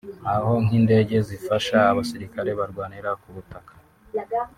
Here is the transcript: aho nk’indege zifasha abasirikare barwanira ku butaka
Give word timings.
aho 0.33 0.51
nk’indege 0.65 1.15
zifasha 1.27 1.75
abasirikare 1.91 2.49
barwanira 2.59 3.09
ku 3.21 3.27
butaka 3.35 3.73